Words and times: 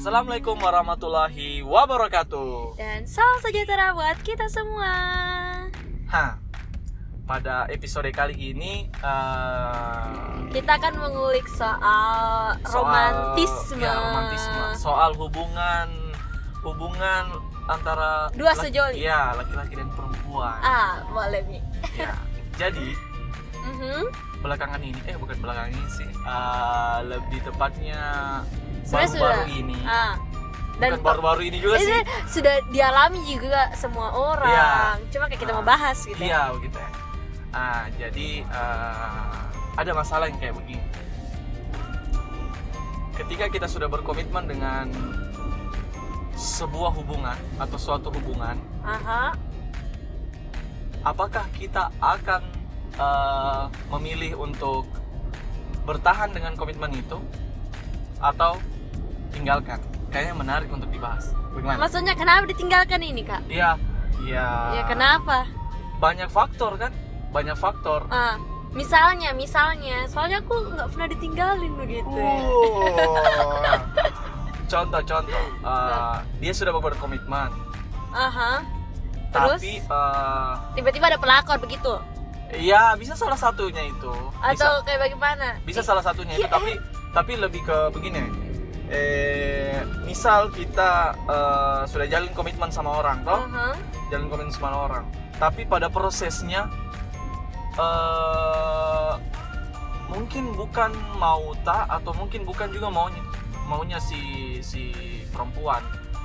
Assalamualaikum 0.00 0.56
warahmatullahi 0.56 1.60
wabarakatuh. 1.60 2.72
Dan 2.72 3.04
salam 3.04 3.36
sejahtera 3.36 3.92
buat 3.92 4.16
kita 4.24 4.48
semua. 4.48 4.88
Hah, 6.08 6.40
pada 7.28 7.68
episode 7.68 8.08
kali 8.08 8.32
ini 8.32 8.88
eh, 8.88 10.08
Kita 10.56 10.80
akan 10.80 10.94
mengulik 10.96 11.44
soal, 11.52 12.56
soal- 12.64 12.80
romantisme. 12.80 13.84
ya, 13.84 13.92
romantisme, 13.92 14.62
soal 14.72 15.12
hubungan 15.12 15.92
hubungan 16.64 17.36
antara 17.68 18.32
Dua 18.32 18.56
sejoli. 18.56 19.04
ya 19.04 19.36
laki-laki 19.36 19.76
dan 19.76 19.92
perempuan. 19.92 20.64
Ah, 20.64 21.04
boleh 21.06 21.44
nih. 21.44 21.60
Ya, 21.92 22.16
jadi 22.56 22.96
Mhm. 23.68 24.08
belakangan 24.40 24.80
ini, 24.80 24.96
eh 25.04 25.20
bukan 25.20 25.36
belakangan 25.36 25.68
ini 25.70 25.88
sih, 25.92 26.08
eh, 26.08 26.98
lebih 27.04 27.44
tepatnya 27.44 28.00
Sebenarnya 28.82 29.10
baru-baru 29.10 29.42
sudah. 29.42 29.60
ini. 29.60 29.78
Ah. 29.82 30.14
Bukan 30.80 31.00
baru-baru 31.04 31.40
ini 31.44 31.58
juga 31.60 31.76
sih. 31.76 31.92
sudah 32.30 32.54
dialami 32.68 33.20
juga 33.28 33.68
semua 33.74 34.08
orang. 34.10 34.48
Iya. 34.48 34.72
Cuma 35.12 35.24
kayak 35.28 35.40
kita 35.40 35.52
Ah. 35.52 35.58
mau 35.60 35.66
bahas 35.66 35.98
gitu. 36.00 36.16
ya. 36.16 36.26
Iya 36.26 36.42
begitu 36.54 36.76
ya. 36.76 36.90
Ah, 37.50 37.84
jadi 37.92 38.28
eh, 38.42 39.36
ada 39.74 39.90
masalah 39.92 40.24
yang 40.26 40.38
kayak 40.38 40.56
begini. 40.56 40.80
Ketika 43.12 43.44
kita 43.48 43.66
sudah 43.66 43.84
berkomitmen 43.86 44.48
dengan 44.48 44.88
sebuah 46.32 46.94
hubungan 46.94 47.36
atau 47.58 47.76
suatu 47.76 48.08
hubungan, 48.08 48.56
Aha. 48.80 49.36
apakah 51.02 51.44
kita 51.52 51.92
akan 52.00 52.40
eh, 52.90 53.64
memilih 53.90 54.40
untuk 54.40 54.88
bertahan 55.82 56.30
dengan 56.30 56.52
komitmen 56.54 56.92
itu 56.92 57.20
atau 58.20 58.60
tinggalkan? 59.32 59.80
Kayaknya 60.10 60.34
menarik 60.36 60.68
untuk 60.70 60.90
dibahas. 60.92 61.32
Bagaimana? 61.50 61.78
Maksudnya 61.82 62.14
kenapa 62.14 62.46
ditinggalkan 62.46 63.00
ini, 63.02 63.22
Kak? 63.26 63.42
Iya, 63.50 63.74
iya. 64.22 64.46
Ya 64.78 64.82
kenapa? 64.86 65.46
Banyak 65.98 66.30
faktor 66.30 66.78
kan? 66.78 66.94
Banyak 67.34 67.54
faktor. 67.58 68.06
Ah, 68.10 68.38
misalnya, 68.70 69.34
misalnya, 69.34 70.06
soalnya 70.06 70.42
aku 70.42 70.54
nggak 70.70 70.88
pernah 70.94 71.08
ditinggalin 71.10 71.72
begitu. 71.78 72.10
Uh. 72.10 73.78
Contoh-contoh, 74.70 75.44
uh, 75.66 76.22
dia 76.38 76.54
sudah 76.54 76.70
berkomitmen, 76.70 77.50
Aha. 78.14 78.62
Terus 79.30 79.58
tapi 79.62 79.78
uh, 79.86 80.54
tiba-tiba 80.74 81.10
ada 81.10 81.18
pelakor 81.18 81.58
begitu. 81.58 81.98
ya 82.50 82.98
bisa 82.98 83.14
salah 83.14 83.38
satunya 83.38 83.86
itu, 83.86 84.10
Atau 84.42 84.54
bisa, 84.54 84.66
kayak 84.82 85.00
bagaimana? 85.06 85.46
bisa 85.62 85.82
salah 85.86 86.02
satunya 86.02 86.34
itu, 86.34 86.46
Iya. 86.46 86.50
tapi 86.50 86.74
tapi 87.10 87.34
lebih 87.34 87.62
ke 87.66 87.78
begini, 87.90 88.22
eh, 88.90 89.82
misal 90.06 90.50
kita 90.54 91.14
uh, 91.26 91.82
sudah 91.86 92.06
jalin 92.06 92.30
komitmen 92.34 92.70
sama 92.70 93.02
orang, 93.02 93.22
toh, 93.26 93.42
Aha. 93.50 93.74
jalin 94.14 94.30
komitmen 94.30 94.54
sama 94.54 94.86
orang, 94.86 95.04
tapi 95.38 95.66
pada 95.66 95.90
prosesnya 95.90 96.70
uh, 97.78 99.18
mungkin 100.10 100.54
bukan 100.54 100.90
mau 101.18 101.54
tak 101.62 101.86
atau 101.86 102.14
mungkin 102.14 102.42
bukan 102.42 102.70
juga 102.70 102.90
maunya. 102.90 103.22
Maunya 103.70 104.02
si 104.02 104.58
si 104.66 104.90
perempuan 105.30 105.82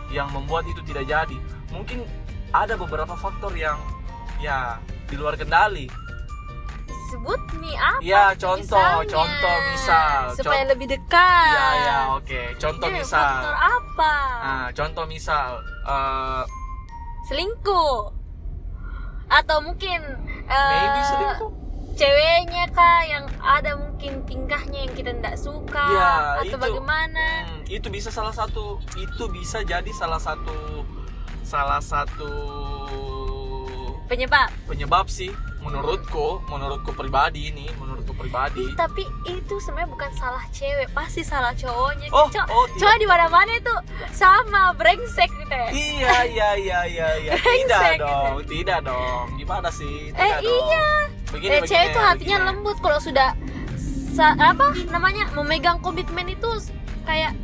yang 0.10 0.30
membuat 0.34 0.66
itu 0.66 0.82
tidak 0.82 1.06
jadi. 1.06 1.38
Mungkin 1.70 2.02
ada 2.50 2.74
beberapa 2.74 3.14
faktor 3.14 3.54
yang 3.54 3.78
ya 4.42 4.82
di 5.06 5.16
luar 5.18 5.38
kendali 5.38 5.86
Sebut 7.16 7.42
nih 7.58 7.76
apa? 7.76 8.00
ya 8.04 8.24
contoh 8.34 8.60
misalnya? 8.92 9.08
contoh 9.08 9.56
misal 9.66 10.20
supaya 10.34 10.62
Con- 10.62 10.70
lebih 10.70 10.88
dekat. 10.90 11.48
ya 11.50 11.68
ya 11.80 11.98
oke 12.12 12.42
contoh 12.56 12.88
Iya, 12.88 12.98
misal 12.98 13.24
Faktor 13.40 13.56
apa? 13.56 14.16
nah 14.38 14.66
contoh 14.70 15.06
misal 15.06 15.48
eh, 15.86 16.44
Selingkuh. 17.26 17.98
Atau 19.26 19.58
mungkin 19.60 20.00
eh, 20.46 20.70
maybe 20.70 21.02
selingkuh 21.04 21.52
Ceweknya 21.96 22.68
kah 22.70 23.02
yang 23.02 23.24
ada 23.40 23.72
mungkin 23.74 24.20
tingkahnya 24.22 24.84
yang 24.84 24.94
kita 24.94 25.16
tidak 25.16 25.40
suka 25.40 25.88
Ya, 25.90 26.12
atau 26.38 26.52
itu. 26.52 26.58
bagaimana? 26.60 27.48
Hmm, 27.48 27.64
itu 27.66 27.88
bisa 27.88 28.12
salah 28.12 28.36
satu 28.36 28.84
itu 28.94 29.24
bisa 29.32 29.64
jadi 29.64 29.88
salah 29.90 30.20
satu 30.20 30.84
salah 31.42 31.80
satu 31.80 32.28
Penyebab. 34.06 34.52
penyebab 34.68 35.08
sih 35.08 35.32
menurutku 35.66 36.40
menurutku 36.46 36.94
pribadi 36.94 37.50
ini 37.50 37.66
menurutku 37.76 38.14
pribadi 38.14 38.62
Ih, 38.64 38.78
tapi 38.78 39.02
itu 39.26 39.56
sebenarnya 39.58 39.90
bukan 39.90 40.12
salah 40.14 40.46
cewek, 40.50 40.88
pasti 40.92 41.20
salah 41.22 41.52
cowoknya. 41.52 42.08
Oh, 42.10 42.30
Cow- 42.30 42.46
oh, 42.48 42.66
tidak. 42.68 42.80
cowok 42.80 42.98
di 42.98 43.08
mana-mana 43.08 43.52
itu 43.52 43.76
sama 44.12 44.72
brengsek 44.72 45.28
gitu 45.34 45.52
ya. 45.52 45.68
iya 45.70 46.16
iya 46.24 46.50
iya 46.56 46.80
iya 46.86 47.08
iya 47.20 47.34
tidak 47.58 47.82
gitu. 47.92 48.06
dong 48.06 48.36
tidak 48.46 48.80
dong 48.82 49.26
gimana 49.36 49.70
sih 49.70 50.10
Eh 50.10 50.16
tidak 50.16 50.40
dong. 50.40 50.54
iya. 50.64 50.90
begini, 51.28 51.50
eh 51.50 51.60
begini, 51.60 51.68
cewek 51.68 51.88
tuh 51.92 52.04
hatinya 52.04 52.38
begini. 52.38 52.48
lembut 52.48 52.78
kalau 52.80 53.00
sudah 53.00 53.30
apa 54.16 54.66
namanya 54.88 55.28
memegang 55.32 55.76
komitmen 55.80 56.30
itu 56.30 56.48
kayak 57.04 57.36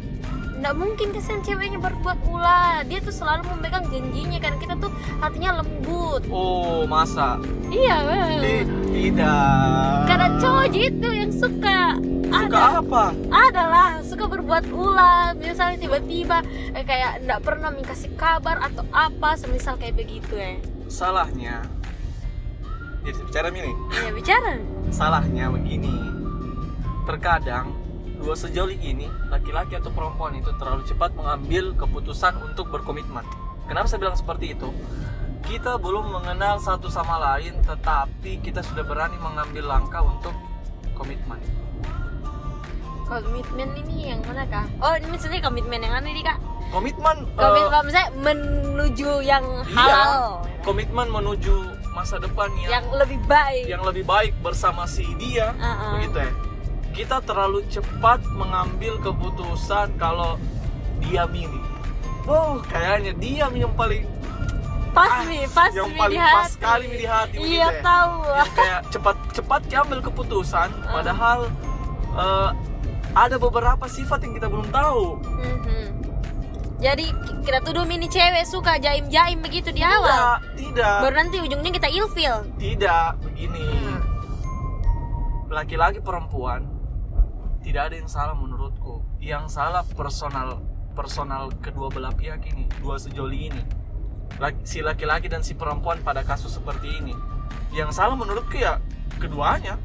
nggak 0.61 0.75
mungkin 0.77 1.09
kesian 1.09 1.41
ceweknya 1.41 1.81
berbuat 1.81 2.21
ulah 2.29 2.85
dia 2.85 3.01
tuh 3.01 3.09
selalu 3.09 3.49
memegang 3.49 3.85
janjinya 3.89 4.37
kan. 4.37 4.53
Kita 4.61 4.73
tuh 4.77 4.93
hatinya 5.17 5.59
lembut. 5.59 6.21
Oh 6.29 6.85
masa? 6.85 7.41
Iya 7.73 7.97
Ti- 8.37 8.69
tidak. 8.93 9.95
Karena 10.05 10.27
cowok 10.37 10.65
gitu 10.69 11.09
yang 11.09 11.31
suka 11.33 11.97
suka 12.31 12.57
ada. 12.61 12.79
apa? 12.79 13.03
Adalah 13.27 13.87
suka 14.05 14.29
berbuat 14.29 14.69
ulah 14.69 15.33
misalnya 15.35 15.81
tiba-tiba 15.81 16.45
eh, 16.71 16.85
kayak 16.85 17.25
nggak 17.25 17.41
pernah 17.41 17.73
kasih 17.81 18.13
kabar 18.15 18.61
atau 18.61 18.85
apa 18.93 19.35
semisal 19.35 19.75
kayak 19.75 19.97
begitu 19.97 20.37
ya 20.37 20.55
salahnya. 20.87 21.65
Jadi 23.01 23.17
bicara 23.25 23.47
ini 23.49 23.73
ya 23.97 24.11
bicara. 24.13 24.53
Salahnya 24.93 25.49
begini. 25.49 25.89
Terkadang 27.09 27.73
dua 28.21 28.37
sejoli 28.37 28.77
ini 28.77 29.09
laki-laki 29.27 29.75
atau 29.75 29.89
perempuan 29.89 30.37
itu 30.37 30.53
terlalu 30.57 30.85
cepat 30.85 31.13
mengambil 31.17 31.73
keputusan 31.73 32.37
untuk 32.41 32.69
berkomitmen. 32.69 33.25
Kenapa 33.65 33.89
saya 33.89 34.01
bilang 34.03 34.17
seperti 34.17 34.53
itu? 34.53 34.69
Kita 35.41 35.81
belum 35.81 36.13
mengenal 36.13 36.61
satu 36.61 36.85
sama 36.85 37.17
lain 37.17 37.57
tetapi 37.65 38.45
kita 38.45 38.61
sudah 38.61 38.85
berani 38.85 39.17
mengambil 39.17 39.65
langkah 39.67 40.05
untuk 40.05 40.33
komitmen. 40.93 41.41
Komitmen 43.09 43.69
ini 43.75 44.13
yang 44.13 44.21
mana 44.23 44.47
kak? 44.47 44.69
Oh 44.79 44.93
ini 44.95 45.07
misalnya 45.11 45.41
komitmen 45.41 45.81
yang 45.81 45.91
mana 45.91 46.07
nih 46.07 46.23
kak? 46.23 46.37
Komitmen 46.71 47.17
eh, 47.25 47.35
komitmen 47.35 47.81
misalnya 47.83 48.09
menuju 48.15 49.09
yang 49.19 49.43
iya, 49.67 49.75
halal. 49.75 50.45
komitmen 50.63 51.07
menuju 51.11 51.55
masa 51.91 52.15
depan 52.23 52.47
yang 52.63 52.79
yang 52.79 52.85
lebih 52.95 53.19
baik. 53.27 53.65
yang 53.67 53.83
lebih 53.83 54.07
baik 54.07 54.31
bersama 54.39 54.87
si 54.87 55.03
dia 55.19 55.51
Uh-uh. 55.59 55.99
begitu 55.99 56.23
ya 56.23 56.31
kita 56.91 57.23
terlalu 57.23 57.63
cepat 57.67 58.19
mengambil 58.35 58.99
keputusan 58.99 59.95
kalau 59.95 60.35
dia 60.99 61.25
milih. 61.27 61.63
Wow 62.27 62.61
kayaknya 62.61 63.11
dia 63.17 63.49
yang 63.49 63.73
paling 63.73 64.05
pas 64.91 65.07
ah, 65.07 65.23
nih 65.23 65.47
pas 65.47 65.71
yang 65.71 65.87
paling 65.95 66.19
di 66.19 66.21
pas 66.21 66.43
hati. 66.43 66.53
sekali 66.59 66.87
di 66.91 67.05
hati 67.07 67.35
iya 67.39 67.67
ya. 67.71 67.81
tahu. 67.81 68.15
Yang 68.27 68.51
kayak 68.53 68.81
cepat 68.91 69.15
cepat 69.31 69.61
diambil 69.71 69.99
keputusan 70.03 70.69
padahal 70.83 71.39
eh, 72.13 72.49
ada 73.11 73.35
beberapa 73.35 73.85
sifat 73.87 74.23
yang 74.23 74.33
kita 74.35 74.47
belum 74.47 74.67
tahu. 74.71 75.19
Mhm. 75.19 75.83
jadi 76.81 77.05
ki- 77.13 77.45
kita 77.45 77.61
tuduh 77.61 77.85
mini 77.85 78.09
cewek 78.09 78.41
suka 78.41 78.81
jaim 78.81 79.05
jaim 79.07 79.37
begitu 79.37 79.69
di 79.69 79.85
awal. 79.85 80.09
tidak 80.09 80.37
tidak. 80.57 80.95
Baru 81.05 81.15
nanti 81.15 81.37
ujungnya 81.37 81.71
kita 81.71 81.89
ilfil. 81.89 82.35
Tidak 82.57 83.09
begini. 83.21 83.65
Hmm. 83.69 83.99
laki-laki 85.51 85.99
perempuan 85.99 86.63
tidak 87.61 87.93
ada 87.93 87.95
yang 87.97 88.09
salah 88.09 88.35
menurutku. 88.35 89.05
Yang 89.21 89.53
salah 89.53 89.85
personal 89.85 90.61
personal 90.91 91.47
kedua 91.63 91.87
belah 91.87 92.11
pihak 92.11 92.43
ini 92.49 92.67
dua 92.81 92.97
sejoli 92.99 93.53
ini. 93.53 93.63
Laki- 94.41 94.65
si 94.65 94.81
laki-laki 94.81 95.29
dan 95.29 95.45
si 95.45 95.53
perempuan 95.53 96.01
pada 96.01 96.25
kasus 96.25 96.57
seperti 96.57 96.99
ini. 96.99 97.15
Yang 97.71 97.95
salah 98.01 98.17
menurutku 98.17 98.57
ya 98.57 98.81
keduanya. 99.21 99.77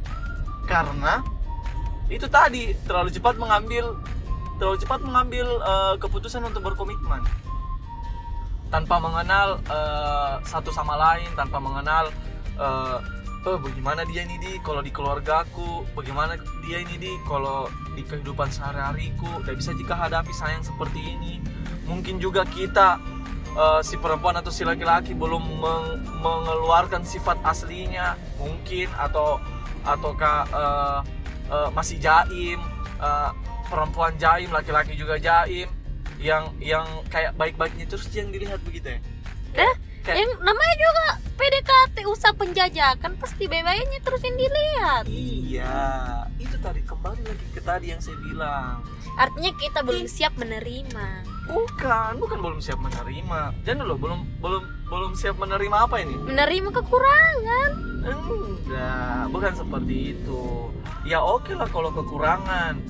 Karena 0.66 1.22
itu 2.10 2.26
tadi 2.26 2.74
terlalu 2.86 3.10
cepat 3.14 3.38
mengambil 3.38 3.94
terlalu 4.56 4.78
cepat 4.80 5.00
mengambil 5.04 5.46
eh, 5.60 5.94
keputusan 6.00 6.42
untuk 6.42 6.64
berkomitmen. 6.64 7.22
Tanpa 8.72 8.98
mengenal 8.98 9.60
eh, 9.62 10.34
satu 10.42 10.72
sama 10.72 10.96
lain 10.96 11.28
tanpa 11.36 11.60
mengenal 11.60 12.10
eh, 12.56 12.98
oh 13.46 13.58
bagaimana 13.62 14.02
dia 14.10 14.26
ini 14.26 14.36
di? 14.42 14.52
Kalau 14.60 14.82
di 14.82 14.90
keluargaku 14.90 15.86
bagaimana 15.94 16.34
dia 16.66 16.82
ini 16.82 16.98
di? 16.98 17.12
Kalau 17.24 17.70
di 17.94 18.02
kehidupan 18.02 18.50
sehari-hariku 18.50 19.46
tidak 19.46 19.56
bisa 19.62 19.70
jika 19.78 19.94
hadapi 19.94 20.32
sayang 20.34 20.66
seperti 20.66 20.98
ini. 20.98 21.38
Mungkin 21.86 22.18
juga 22.18 22.42
kita 22.42 22.98
eh, 23.54 23.80
si 23.86 23.94
perempuan 23.96 24.34
atau 24.34 24.50
si 24.50 24.66
laki-laki 24.66 25.14
belum 25.14 25.62
meng- 25.62 26.02
mengeluarkan 26.20 27.06
sifat 27.06 27.38
aslinya. 27.46 28.18
Mungkin 28.42 28.90
atau 28.98 29.38
ataukah 29.86 30.36
eh, 30.50 31.00
eh, 31.54 31.68
masih 31.70 32.02
jaim 32.02 32.58
eh, 32.98 33.30
perempuan 33.70 34.12
jaim 34.18 34.50
laki-laki 34.50 34.98
juga 34.98 35.22
jaim 35.22 35.70
yang 36.18 36.50
yang 36.58 36.86
kayak 37.12 37.36
baik-baiknya 37.38 37.86
terus 37.86 38.10
yang 38.10 38.34
dilihat 38.34 38.58
begitu 38.66 38.98
ya? 38.98 39.00
Eh, 39.54 39.74
kayak 40.02 40.26
yang 40.26 40.32
namanya 40.42 40.74
juga 40.74 41.06
PDKT 41.36 41.96
usaha 42.08 42.32
penjajakan 42.32 43.12
pasti 43.20 43.44
baik-baiknya 43.44 44.00
terus 44.00 44.20
yang 44.24 44.36
dilihat. 44.40 45.04
Iya 45.04 45.76
itu 46.40 46.56
tadi 46.60 46.80
kembali 46.80 47.22
lagi 47.28 47.46
ke 47.52 47.60
tadi 47.60 47.92
yang 47.92 48.00
saya 48.00 48.16
bilang. 48.24 48.80
Artinya 49.20 49.52
kita 49.60 49.80
belum 49.84 50.08
siap 50.08 50.32
menerima. 50.40 51.06
Bukan 51.46 52.12
bukan 52.16 52.38
belum 52.40 52.60
siap 52.64 52.80
menerima. 52.80 53.52
Dan 53.68 53.84
dulu 53.84 53.94
belum 54.00 54.20
belum 54.40 54.62
belum 54.88 55.12
siap 55.12 55.36
menerima 55.36 55.76
apa 55.76 55.96
ini? 56.00 56.16
Menerima 56.24 56.68
kekurangan. 56.72 57.70
Enggak 58.00 59.22
bukan 59.28 59.52
seperti 59.52 59.96
itu. 60.16 60.72
Ya 61.04 61.20
oke 61.20 61.52
lah 61.52 61.68
kalau 61.68 61.92
kekurangan. 61.92 62.80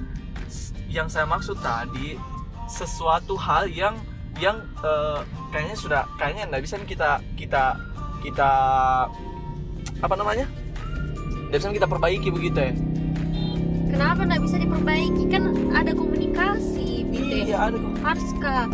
Yang 0.86 1.18
saya 1.18 1.26
maksud 1.26 1.58
tadi 1.58 2.14
sesuatu 2.70 3.34
hal 3.34 3.66
yang 3.70 3.98
yang 4.38 4.62
eh, 4.84 5.20
kayaknya 5.50 5.76
sudah 5.76 6.02
kayaknya 6.20 6.46
nggak 6.46 6.62
bisa 6.62 6.76
nih 6.76 6.88
kita 6.92 7.10
kita 7.34 7.64
kita 8.20 8.50
apa 10.00 10.14
namanya? 10.14 10.46
Bisa 11.50 11.72
kita 11.72 11.88
perbaiki 11.88 12.28
begitu 12.28 12.58
ya. 12.58 12.72
Kenapa 13.90 14.28
nggak 14.28 14.42
bisa 14.44 14.56
diperbaiki? 14.60 15.24
Kan 15.32 15.56
ada 15.72 15.96
komunikasi 15.96 17.06
gitu 17.10 17.32
ya. 17.32 17.44
Iya 17.46 17.56
ada 17.70 17.78
harus 18.04 18.28
kak 18.42 18.68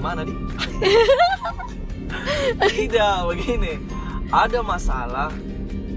bagaimana 0.00 0.24
di? 0.24 0.32
Tidak 2.72 3.16
begini. 3.28 3.76
Ada 4.32 4.64
masalah 4.64 5.28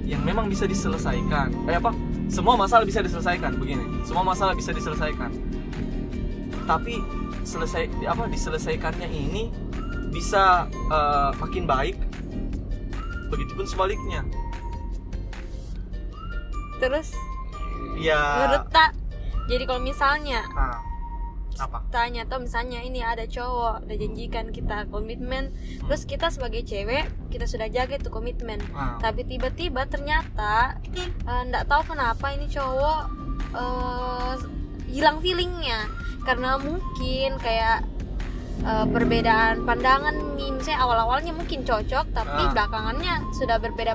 yang 0.03 0.19
memang 0.27 0.51
bisa 0.51 0.67
diselesaikan. 0.67 1.55
Eh 1.71 1.79
apa? 1.79 1.95
Semua 2.27 2.59
masalah 2.59 2.83
bisa 2.83 2.99
diselesaikan 2.99 3.55
begini. 3.55 4.03
Semua 4.03 4.27
masalah 4.27 4.57
bisa 4.57 4.75
diselesaikan. 4.75 5.31
Tapi 6.67 6.99
selesai 7.47 7.87
apa 8.03 8.27
diselesaikannya 8.27 9.07
ini 9.07 9.47
bisa 10.13 10.69
eh, 10.69 11.31
makin 11.41 11.65
baik 11.65 11.97
begitupun 13.33 13.65
sebaliknya. 13.65 14.21
Terus? 16.77 17.17
Ya. 17.97 18.45
Menurut 18.45 18.69
tak 18.69 18.93
jadi 19.49 19.63
kalau 19.65 19.81
misalnya 19.81 20.45
ah, 20.53 20.79
apa? 21.59 21.85
tanya 21.93 22.25
atau 22.25 22.41
misalnya 22.41 22.81
ini 22.81 23.03
ada 23.03 23.27
cowok 23.27 23.85
udah 23.85 23.97
janjikan 23.99 24.49
kita 24.49 24.89
komitmen 24.89 25.53
terus 25.85 26.09
kita 26.09 26.33
sebagai 26.33 26.65
cewek 26.65 27.05
kita 27.29 27.45
sudah 27.49 27.67
jaga 27.69 27.97
itu 27.97 28.09
komitmen. 28.13 28.61
Ah, 28.77 29.01
tapi 29.01 29.25
tiba-tiba 29.25 29.89
ternyata 29.89 30.77
eh, 30.93 31.41
nggak 31.49 31.65
tahu 31.65 31.93
kenapa 31.93 32.25
ini 32.37 32.45
cowok 32.49 33.01
eh, 33.57 34.33
hilang 34.93 35.17
feelingnya. 35.19 35.89
Karena 36.23 36.55
mungkin 36.55 37.35
kayak 37.35 37.83
eh, 38.63 38.85
perbedaan 38.87 39.63
pandangan 39.63 40.15
nih. 40.33 40.49
Misalnya 40.53 40.79
awal-awalnya 40.81 41.31
mungkin 41.31 41.61
cocok 41.61 42.05
tapi 42.09 42.41
Ah. 42.41 42.51
belakangannya 42.51 43.13
sudah 43.33 43.57
berbeda 43.57 43.93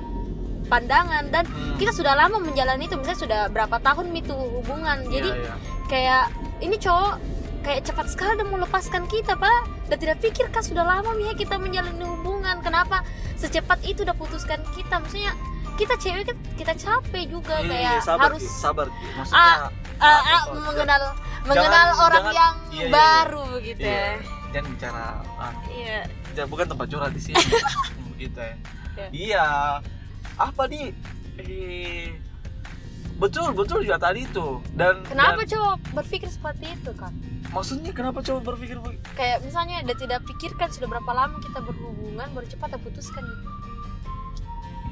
pandangan. 0.66 1.24
Dan 1.26 1.44
hmm, 1.44 1.76
kita 1.76 1.90
sudah 1.90 2.12
lama 2.14 2.38
menjalani 2.38 2.84
itu 2.84 2.94
misalnya 2.94 3.18
sudah 3.18 3.40
berapa 3.48 3.76
tahun 3.78 4.12
itu 4.12 4.32
hubungan. 4.32 5.04
Jadi 5.06 5.30
iya, 5.30 5.42
iya. 5.42 5.54
kayak 5.86 6.24
ini 6.60 6.76
cowok 6.76 7.14
kayak 7.58 7.80
cepat 7.82 8.06
sekali 8.06 8.30
udah 8.34 8.46
mau 8.46 8.58
lepaskan 8.58 9.04
kita 9.06 9.34
pak. 9.34 9.60
Dan 9.86 9.96
tidak 9.98 10.20
pikir 10.20 10.46
kan 10.48 10.60
sudah 10.60 10.84
lama 10.84 11.10
nih 11.14 11.32
kita 11.34 11.56
menjalani 11.56 12.04
hubungan. 12.04 12.60
Kenapa 12.60 13.00
secepat 13.34 13.80
itu 13.82 14.04
udah 14.04 14.12
putuskan 14.12 14.60
kita? 14.72 14.98
Maksudnya 14.98 15.32
kita 15.74 15.94
cewek 15.96 16.26
kan 16.26 16.36
kita 16.54 16.72
capek 16.74 17.24
juga 17.28 17.54
Iya, 17.56 17.70
kayak 17.70 17.98
sabar, 18.02 18.28
harus 18.28 18.42
sabar 18.42 18.86
maksudnya 18.90 19.38
Ah, 19.38 19.54
ah, 19.96 20.10
apa, 20.10 20.26
ah, 20.26 20.42
Ki? 20.42 20.58
mengenal 20.58 21.02
mengenal 21.46 21.70
jangan- 21.86 22.02
orang 22.02 22.18
jangan- 22.18 22.34
yang 22.34 22.54
iya, 22.66 22.74
iya, 22.74 22.82
iya. 22.82 22.90
baru 22.90 23.42
begitu. 23.48 23.80
Iya, 23.80 23.94
ya 23.94 24.37
jangan 24.50 24.68
bicara 24.72 25.04
ah, 25.36 25.52
iya. 25.68 26.02
ya, 26.34 26.44
bukan 26.48 26.66
tempat 26.68 26.86
curhat 26.88 27.12
di 27.12 27.20
sini. 27.20 27.42
Begitu 28.16 28.38
ya. 28.48 28.54
Iya. 28.54 29.06
iya. 29.12 29.46
Apa 30.38 30.66
di? 30.70 30.92
Eh 31.38 32.14
betul 33.18 33.50
betul 33.50 33.82
juga 33.82 33.98
tadi 33.98 34.24
itu. 34.24 34.62
Dan 34.72 35.02
kenapa 35.06 35.42
dan- 35.42 35.50
cowok 35.52 35.76
berpikir 35.94 36.30
seperti 36.30 36.70
itu 36.72 36.92
kan 36.94 37.10
maksudnya 37.48 37.96
kenapa 37.96 38.20
coba 38.20 38.52
berpikir 38.52 38.76
begitu 38.76 39.00
kayak 39.16 39.40
misalnya 39.40 39.80
udah 39.80 39.96
tidak 39.96 40.20
pikirkan 40.28 40.68
sudah 40.68 40.88
berapa 40.92 41.12
lama 41.16 41.36
kita 41.40 41.58
berhubungan 41.64 42.28
baru 42.36 42.46
cepat 42.46 42.76
putuskan. 42.76 43.24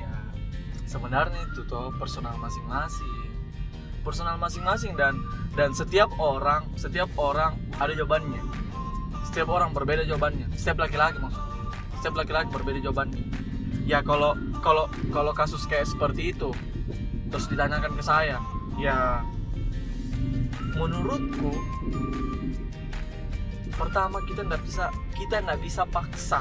Ya 0.00 0.12
sebenarnya 0.88 1.44
itu 1.52 1.68
tuh 1.68 1.92
personal 2.00 2.34
masing-masing. 2.40 3.28
Personal 4.00 4.38
masing-masing 4.40 4.96
dan 4.96 5.20
dan 5.52 5.74
setiap 5.76 6.08
orang 6.16 6.64
setiap 6.80 7.10
orang 7.20 7.58
ada 7.76 7.92
jawabannya 7.92 8.40
setiap 9.36 9.52
orang 9.52 9.76
berbeda 9.76 10.08
jawabannya. 10.08 10.48
Setiap 10.56 10.88
laki-laki 10.88 11.20
maksudnya 11.20 11.44
setiap 12.00 12.14
laki-laki 12.16 12.48
berbeda 12.48 12.80
jawabannya. 12.88 13.20
Ya 13.84 14.00
kalau 14.00 14.32
kalau 14.64 14.88
kalau 15.12 15.36
kasus 15.36 15.68
kayak 15.68 15.84
seperti 15.84 16.32
itu 16.32 16.56
terus 17.28 17.44
ditanyakan 17.52 17.92
ke 17.92 18.00
saya 18.00 18.40
ya 18.80 19.20
menurutku 20.72 21.52
pertama 23.76 24.24
kita 24.24 24.40
nggak 24.40 24.62
bisa 24.64 24.88
kita 25.12 25.44
nggak 25.44 25.60
bisa 25.60 25.84
paksa. 25.84 26.40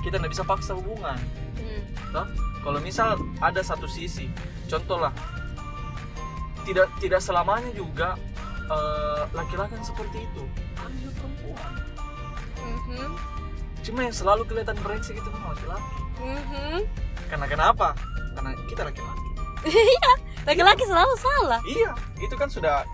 Kita 0.00 0.16
nggak 0.16 0.32
bisa 0.32 0.44
paksa 0.48 0.72
hubungan. 0.72 1.20
Hmm. 1.60 2.32
kalau 2.64 2.80
misal 2.80 3.20
ada 3.44 3.60
satu 3.60 3.84
sisi 3.84 4.24
contoh 4.72 4.96
lah 4.96 5.12
tidak 6.64 6.88
tidak 6.96 7.20
selamanya 7.20 7.68
juga 7.76 8.16
eh, 8.70 9.22
laki-laki 9.32 9.72
yang 9.74 9.84
seperti 9.84 10.18
itu. 10.22 10.42
Ada 10.74 10.94
juga 10.96 11.12
perempuan. 11.16 11.72
Mhm. 12.60 13.10
cuma 13.80 14.04
yang 14.04 14.12
selalu 14.12 14.44
kelihatan 14.44 14.76
brengsek 14.78 15.16
itu 15.16 15.28
memang 15.28 15.50
laki-laki. 15.50 15.96
Mhm. 16.20 16.78
karena 17.26 17.46
kenapa? 17.46 17.88
Karena 18.32 18.50
kita 18.66 18.82
laki-laki. 18.84 19.28
Laki-laki 20.42 20.84
selalu 20.84 21.14
salah. 21.16 21.60
Iya 21.62 21.92
itu 22.18 22.34
kan 22.34 22.48
sudah 22.48 22.84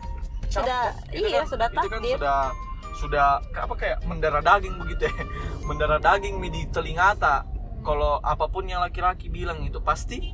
Sudah- 0.47 0.95
capek. 0.95 1.13
Itu 1.13 1.27
iya, 1.27 1.39
kan- 1.43 1.49
sudah 1.49 1.67
itu 1.67 1.77
kan 1.77 1.87
takdir. 1.91 2.17
sudah 2.17 2.41
sudah 2.97 3.27
apa 3.53 3.75
kayak 3.77 3.99
mendarah 4.05 4.41
daging 4.41 4.75
begitu 4.77 5.05
ya. 5.05 5.15
Mendarah 5.69 5.99
daging 5.99 6.39
di 6.41 6.63
telinga 6.67 7.13
tak 7.15 7.43
kalau 7.83 8.19
apa 8.19 8.47
pun 8.47 8.65
yang 8.65 8.81
laki-laki 8.81 9.27
bilang 9.27 9.61
itu 9.61 9.79
pasti 9.79 10.33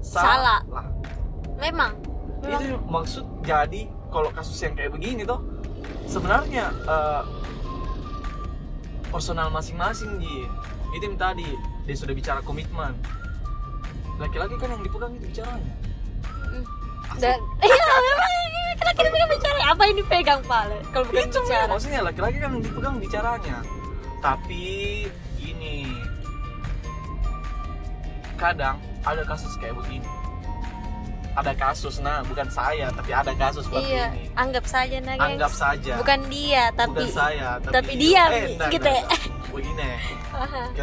Salah. 0.00 0.64
lah 0.64 0.86
memang. 1.58 1.94
Memang. 2.40 2.60
itu 2.64 2.80
maksud 2.82 3.24
jadi 3.40 3.92
kalau 4.10 4.28
kasus 4.34 4.58
yang 4.60 4.74
kayak 4.74 4.90
begini 4.90 5.22
tuh 5.22 5.38
sebenarnya 6.10 6.74
eh, 6.74 7.22
personal 9.10 9.48
masing-masing 9.50 10.18
ji. 10.18 10.46
Itu 10.90 11.06
yang 11.06 11.18
tadi 11.18 11.46
dia 11.86 11.96
sudah 11.96 12.14
bicara 12.14 12.40
komitmen. 12.42 12.98
Laki-laki 14.18 14.58
kan 14.58 14.74
yang 14.74 14.82
dipegang 14.82 15.14
itu 15.16 15.26
bicaranya. 15.30 15.74
Mm. 16.50 16.64
dan 17.18 17.38
iya 17.66 17.86
memang 17.90 18.32
kita 18.78 18.90
kita 18.94 19.08
pegang 19.10 19.30
bicara 19.30 19.60
apa 19.70 19.82
yang 19.86 19.96
dipegang 19.98 20.40
pale 20.46 20.78
kalau 20.94 21.04
bukan 21.10 21.26
itu 21.26 21.38
bicara. 21.42 21.66
maksudnya 21.66 22.00
laki-laki 22.06 22.36
kan 22.38 22.50
yang 22.54 22.62
dipegang 22.62 22.96
bicaranya. 22.98 23.58
Tapi 24.20 24.64
ini 25.40 25.90
kadang 28.38 28.76
ada 29.02 29.22
kasus 29.24 29.56
kayak 29.58 29.74
begini 29.78 30.19
ada 31.30 31.52
kasus 31.54 31.98
nah 31.98 32.26
bukan 32.26 32.48
saya 32.48 32.90
tapi 32.90 33.10
ada 33.10 33.30
kasus 33.32 33.62
seperti 33.64 33.86
iya 33.88 34.10
ini. 34.10 34.26
anggap 34.34 34.64
saja 34.66 34.96
nah 34.98 35.14
gengs. 35.14 35.28
anggap 35.30 35.52
saja. 35.54 35.92
Bukan 35.96 36.20
dia 36.26 36.64
tapi 36.74 36.90
bukan 36.90 37.08
saya 37.08 37.48
tapi, 37.62 37.72
tapi 37.72 37.92
dia 37.94 38.22
eh, 38.28 38.44
enggak, 38.50 38.70
gitu 38.70 38.90
enggak, 38.90 38.98
ya. 38.98 39.04
enggak. 39.06 39.50
begini 39.50 39.90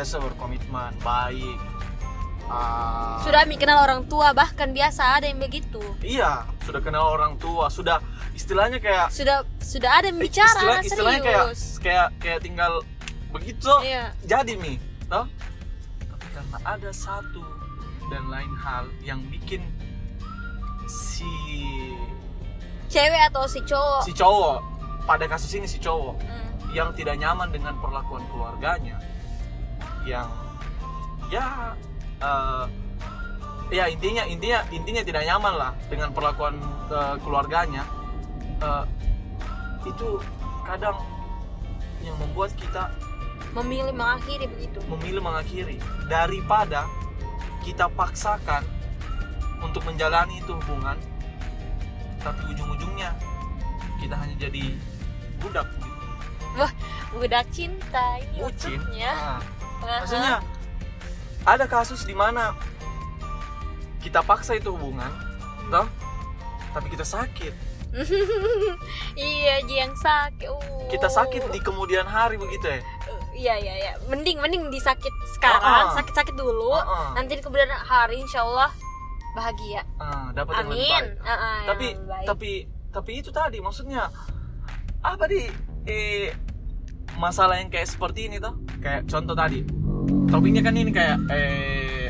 sudah 0.01 0.22
berkomitmen 0.24 0.92
baik 1.04 1.60
Ah, 2.48 3.20
sudah 3.27 3.44
mi 3.44 3.60
kenal 3.60 3.84
orang 3.84 4.08
tua 4.08 4.32
bahkan 4.32 4.72
biasa 4.72 5.20
ada 5.20 5.27
yang 5.27 5.36
begitu. 5.36 5.84
Iya 6.00 6.48
sudah 6.63 6.80
kenal 6.80 7.04
orang 7.12 7.36
tua 7.36 7.68
sudah 7.68 8.00
istilahnya 8.32 8.80
kayak 8.80 9.12
sudah 9.12 9.44
sudah 9.60 10.00
ada 10.00 10.08
yang 10.08 10.16
bicara 10.16 10.48
istilah- 10.48 10.80
serius 10.80 10.88
istilahnya 10.88 11.22
kayak 11.22 11.46
kayak 11.84 12.08
kayak 12.24 12.39
tinggal 12.39 12.80
begitu 13.36 13.68
iya. 13.84 14.16
jadi 14.24 14.56
mi 14.56 14.80
toh. 15.12 15.27
Tapi 16.00 16.27
karena 16.32 16.58
ada 16.63 16.92
satu 16.96 17.44
dan 18.08 18.32
lain 18.32 18.54
hal 18.56 18.88
yang 19.04 19.20
bikin 19.27 19.60
si 20.88 21.27
cewek 22.88 23.22
atau 23.29 23.44
si 23.46 23.60
cowok? 23.62 24.01
si 24.08 24.12
cowok. 24.15 24.60
Pada 25.08 25.24
kasus 25.27 25.51
ini 25.56 25.67
si 25.67 25.79
cowok. 25.79 26.15
Hmm. 26.20 26.46
yang 26.75 26.91
tidak 26.91 27.15
nyaman 27.15 27.48
dengan 27.48 27.79
perlakuan 27.79 28.27
keluarganya. 28.27 29.00
Yang 30.03 30.27
ya 31.32 31.75
eh, 32.24 32.65
ya 33.72 33.86
intinya 33.88 34.24
intinya 34.27 34.60
intinya 34.72 35.03
tidak 35.03 35.24
nyaman 35.27 35.53
lah 35.56 35.72
dengan 35.88 36.12
perlakuan 36.12 36.60
eh, 36.91 37.15
keluarganya. 37.24 37.84
Eh, 38.60 38.84
itu 39.88 40.20
kadang 40.67 41.00
yang 42.03 42.20
membuat 42.20 42.51
kita 42.60 42.91
memilih 43.56 43.96
mengakhiri 43.96 44.46
begitu. 44.51 44.79
Memilih 44.91 45.22
mengakhiri. 45.24 45.77
Daripada 46.12 46.84
kita 47.63 47.88
paksakan 47.91 48.63
untuk 49.62 49.82
menjalani 49.84 50.40
itu 50.40 50.52
hubungan 50.54 50.98
tapi 52.22 52.42
ujung-ujungnya 52.52 53.14
kita 53.98 54.16
hanya 54.18 54.36
jadi 54.38 54.76
budak 55.40 55.68
gitu. 55.78 55.96
Budak 57.14 57.46
cinta 57.54 58.18
ini 58.20 58.38
bucin 58.42 58.78
maksudnya. 58.82 59.14
Nah, 59.14 59.40
maksudnya 60.02 60.36
ada 61.48 61.66
kasus 61.70 62.04
di 62.04 62.12
mana 62.18 62.58
kita 64.04 64.20
paksa 64.26 64.58
itu 64.58 64.74
hubungan 64.74 65.10
toh 65.72 65.88
tapi 66.74 66.88
kita 66.92 67.06
sakit 67.08 67.54
iya 69.16 69.64
yang 69.64 69.96
sakit. 69.96 70.48
Uh. 70.52 70.88
kita 70.92 71.08
sakit 71.08 71.50
di 71.56 71.60
kemudian 71.64 72.04
hari 72.04 72.36
begitu 72.36 72.68
ya 72.68 72.82
Iya 73.38 73.54
iya 73.62 73.74
iya. 73.78 73.92
Mending 74.10 74.42
mending 74.42 74.74
disakit 74.74 75.14
sekarang, 75.38 75.62
Ah, 75.62 75.94
ah. 75.94 75.94
sakit-sakit 75.94 76.34
dulu. 76.34 76.74
Ah, 76.74 76.82
ah. 76.82 77.10
Nanti 77.14 77.38
di 77.38 77.46
kemudian 77.46 77.70
hari 77.70 78.18
insya 78.18 78.42
Allah 78.42 78.74
bahagia. 79.38 79.82
Ah, 79.98 80.34
dapat 80.34 80.53
yang 80.58 80.67
lebih 80.67 80.82
Amin. 80.82 81.06
baik. 81.06 81.22
Ah, 81.22 81.29
yang 81.29 81.67
tapi 81.70 81.86
lebih 81.94 82.08
baik. 82.10 82.25
tapi 82.25 82.51
tapi 82.89 83.12
itu 83.13 83.29
tadi 83.29 83.58
maksudnya 83.62 84.10
apa 85.00 85.24
di 85.29 85.46
eh 85.86 86.34
masalah 87.15 87.62
yang 87.62 87.70
kayak 87.70 87.86
seperti 87.86 88.25
ini 88.25 88.38
toh 88.38 88.58
kayak 88.77 89.06
contoh 89.06 89.34
tadi 89.34 89.62
topiknya 90.27 90.62
kan 90.62 90.74
ini 90.74 90.89
kayak 90.89 91.17
eh 91.29 92.10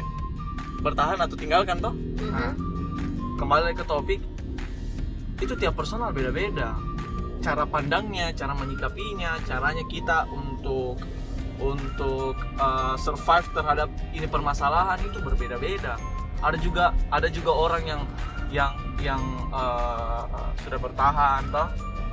bertahan 0.79 1.19
atau 1.19 1.36
tinggalkan 1.36 1.77
toh 1.77 1.91
Mhm. 1.91 2.31
Nah, 2.31 2.53
kembali 3.38 3.75
ke 3.75 3.84
topik 3.84 4.22
itu 5.38 5.53
tiap 5.53 5.77
personal 5.77 6.10
beda-beda 6.10 6.74
cara 7.38 7.63
pandangnya 7.63 8.34
cara 8.34 8.57
menyikapinya 8.57 9.38
caranya 9.46 9.86
kita 9.86 10.25
untuk 10.27 10.98
untuk 11.57 12.34
uh, 12.57 12.98
survive 12.98 13.46
terhadap 13.51 13.89
ini 14.12 14.25
permasalahan 14.25 14.98
itu 15.03 15.22
berbeda-beda 15.22 15.98
ada 16.39 16.58
juga 16.58 16.84
ada 17.08 17.27
juga 17.27 17.51
orang 17.51 17.84
yang 17.84 18.01
yang 18.48 18.72
yang 18.98 19.22
uh, 19.50 20.24
sudah 20.58 20.77
bertahan 20.77 21.44
toh 21.48 21.67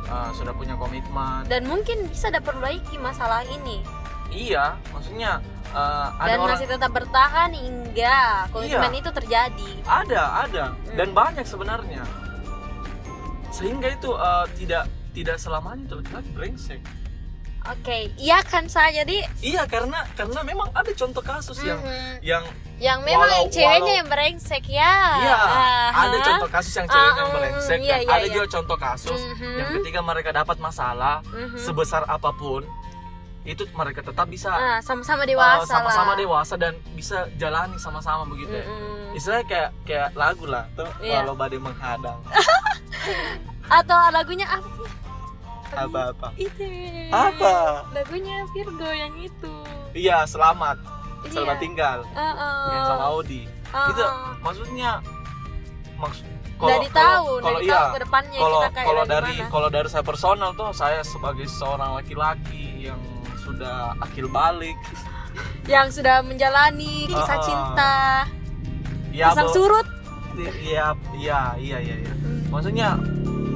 uh, 0.05 0.31
sudah 0.31 0.53
punya 0.53 0.75
komitmen 0.75 1.45
Dan 1.45 1.65
mungkin 1.65 2.09
bisa 2.09 2.29
diperbaiki 2.29 2.99
masalah 2.99 3.45
ini. 3.45 3.81
iya 4.29 4.75
maksudnya 4.91 5.39
uh, 5.71 6.11
ada 6.17 6.29
Dan 6.29 6.39
orang 6.41 6.57
masih 6.57 6.69
tetap 6.69 6.91
bertahan 6.91 7.51
hingga 7.53 8.19
komitmen 8.51 8.91
Iya. 8.91 9.01
itu 9.01 9.11
terjadi. 9.13 9.71
ada 9.85 10.23
ada 10.43 10.65
Hmm. 10.75 10.97
dan 10.97 11.09
banyak 11.11 11.45
sebenarnya 11.45 12.03
sehingga 13.49 13.87
itu 13.89 14.11
uh, 14.11 14.43
tidak 14.55 14.85
tidak 15.15 15.39
selamanya 15.39 15.87
itu 15.87 15.95
laki-laki 15.97 16.31
brengsek 16.33 16.81
Oke, 17.65 18.13
iya 18.15 18.45
kan 18.45 18.69
saja 18.69 19.03
di 19.03 19.25
iya 19.41 19.65
karena 19.65 20.05
karena 20.13 20.41
memang 20.43 20.69
ada 20.71 20.93
contoh 20.93 21.21
kasus 21.21 21.57
yang 21.61 21.81
Mhm. 21.81 22.21
yang 22.21 22.45
yang 22.77 22.99
memang 23.01 23.25
Walau- 23.25 23.41
yang 23.41 23.49
ceweknya 23.51 23.81
walau- 23.81 23.99
yang 23.99 24.09
brengsek 24.11 24.65
ya. 24.67 24.93
iya 25.17 25.33
Aha. 25.35 26.05
ada 26.05 26.17
contoh 26.23 26.49
kasus 26.51 26.75
yang 26.75 26.85
ceweknya 26.85 27.15
Ah, 27.17 27.25
mm, 27.25 27.35
brengsek 27.35 27.79
iya, 27.81 27.95
dan 27.95 28.01
iya, 28.03 28.13
ada 28.13 28.27
iya. 28.27 28.35
juga 28.35 28.47
contoh 28.51 28.77
kasus 28.77 29.21
Mhm. 29.33 29.53
yang 29.55 29.69
ketika 29.75 30.01
mereka 30.03 30.31
dapat 30.31 30.57
masalah 30.59 31.25
Mhm. 31.25 31.57
sebesar 31.57 32.05
apa 32.05 32.31
pun 32.33 32.69
itu 33.43 33.65
mereka 33.71 34.01
tetap 34.03 34.27
bisa 34.27 34.49
Ah, 34.51 34.81
sama-sama 34.81 35.23
uh, 35.23 35.27
dewasa 35.27 35.65
sama-sama 35.67 36.13
lah. 36.13 36.17
dewasa 36.19 36.55
dan 36.55 36.77
bisa 36.93 37.29
jalani 37.35 37.77
sama-sama 37.77 38.25
begitu 38.27 38.53
ya. 38.55 38.65
Mm-mm. 38.65 39.13
istilahnya 39.15 39.47
kayak 39.47 39.71
kayak 39.85 40.09
lagu 40.15 40.45
lah 40.45 40.69
tuh 40.75 40.89
Iya. 40.99 41.23
walau 41.23 41.33
badai 41.35 41.57
menghadang 41.59 42.21
Atau 43.71 43.97
lagunya 44.11 44.45
apa? 44.47 44.69
Sih? 45.75 45.85
apa-apa 45.85 46.29
Itu. 46.37 46.67
apa 47.11 47.55
Lagunya 47.91 48.37
Virgo 48.49 48.89
yang 48.89 49.15
itu. 49.17 49.53
iya 49.93 50.23
selamat 50.25 50.79
Iya. 51.21 51.33
selamat 51.33 51.57
tinggal 51.59 51.99
Uh-uh. 52.07 52.69
yang 52.69 52.83
sama 52.85 53.05
Audi 53.11 53.43
Uh-uh. 53.67 53.89
itu 53.89 54.03
maksudnya 54.41 54.91
maksud 55.95 56.27
dari 56.57 56.89
tahu, 56.89 57.27
kalau 57.41 57.59
dari 57.59 57.67
iya 57.67 57.75
tahu 57.75 57.89
ke 57.91 58.01
depannya 58.01 58.39
kalau 58.39 58.57
kita 58.57 58.69
kayak 58.71 58.87
kalau 58.87 59.05
dari 59.05 59.35
kalau 59.51 59.69
dari 59.69 59.89
saya 59.91 60.05
personal 60.05 60.51
tuh 60.55 60.71
saya 60.71 61.01
sebagai 61.03 61.47
seorang 61.47 61.91
laki-laki 61.95 62.65
yang 62.85 63.01
sudah 63.39 63.77
akil 63.99 64.29
balik 64.29 64.79
yang 65.67 65.89
sudah 65.89 66.21
menjalani 66.21 67.05
kisah 67.05 67.25
Uh-uh. 67.35 67.43
cinta, 67.43 67.97
ya 69.11 69.29
pasang 69.29 69.51
surut. 69.51 69.87
iya 70.37 70.93
iya 71.15 71.41
iya 71.55 71.79
iya 71.81 71.97
iya 72.01 72.13
Hmm. 72.15 72.41
maksudnya 72.51 72.89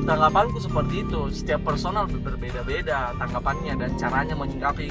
tanggapanku 0.09 0.57
seperti 0.57 1.05
itu. 1.05 1.21
Setiap 1.29 1.61
personal 1.69 2.09
ber- 2.09 2.25
berbeda-beda 2.25 3.13
tanggapannya 3.21 3.77
dan 3.77 3.91
caranya 4.01 4.33
menyikapi 4.33 4.89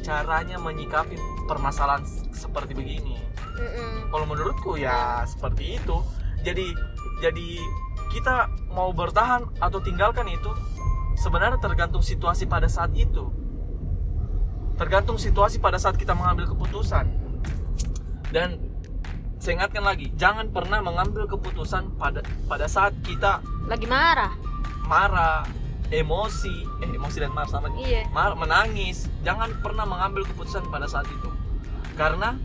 caranya 0.00 0.56
menyikapi 0.56 1.18
permasalahan 1.44 2.06
seperti 2.30 2.72
begini. 2.72 3.18
Mm-mm. 3.56 4.12
kalau 4.12 4.28
menurutku 4.28 4.76
ya 4.76 5.24
seperti 5.24 5.80
itu. 5.80 5.96
Jadi 6.44 6.72
jadi 7.24 7.48
kita 8.12 8.52
mau 8.70 8.92
bertahan 8.92 9.48
atau 9.58 9.80
tinggalkan 9.80 10.28
itu 10.28 10.52
sebenarnya 11.16 11.58
tergantung 11.58 12.04
situasi 12.04 12.44
pada 12.44 12.68
saat 12.68 12.92
itu. 12.92 13.32
Tergantung 14.76 15.16
situasi 15.16 15.56
pada 15.56 15.80
saat 15.80 15.96
kita 15.96 16.12
mengambil 16.12 16.52
keputusan. 16.52 17.08
Dan 18.28 18.60
saya 19.40 19.64
ingatkan 19.64 19.84
lagi 19.88 20.12
jangan 20.20 20.52
pernah 20.52 20.84
mengambil 20.84 21.24
keputusan 21.24 21.96
pada 21.96 22.20
pada 22.44 22.68
saat 22.68 22.92
kita 23.00 23.40
Lagi 23.66 23.84
marah. 23.84 24.32
marah 24.82 25.42
emosi 25.88 26.62
eh 26.78 26.90
emosi 26.92 27.18
dan 27.18 27.30
marah 27.30 27.46
sama 27.48 27.66
Iya. 27.76 28.06
mar- 28.08 28.34
menangis 28.34 29.10
jangan 29.20 29.50
pernah 29.56 29.82
mengambil 29.82 30.22
keputusan 30.24 30.62
pada 30.66 30.84
saat 30.84 31.06
itu 31.08 31.26
karena 31.94 32.38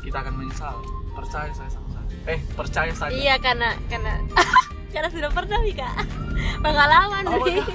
kita 0.00 0.16
akan 0.18 0.34
menyesal 0.34 0.80
percaya 1.10 1.48
saya 1.50 1.68
sama 1.68 1.88
saya 1.90 2.04
eh 2.26 2.40
percaya 2.50 2.92
saja 2.92 3.12
Iya 3.12 3.36
karena 3.38 3.76
karena 3.86 4.24
karena 4.92 5.08
sudah 5.10 5.30
pernah 5.30 5.60
Mika 5.60 5.88
pengalaman 6.64 7.22
Oh, 7.26 7.40
enggak. 7.42 7.68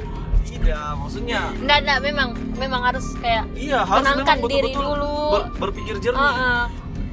tidak 0.43 0.81
maksudnya 0.95 1.41
Nggak, 1.55 1.79
nggak, 1.79 1.99
memang 2.03 2.29
memang 2.55 2.81
harus 2.83 3.05
kayak 3.15 3.45
iya 3.53 3.81
harus 3.83 4.01
Tenangkan 4.03 4.25
memang 4.35 4.49
diri 4.49 4.69
betul-betul 4.69 4.85
dulu. 4.97 5.17
ber- 5.29 5.49
berpikir 5.59 5.95
jernih 5.99 6.17
uh-uh. 6.19 6.61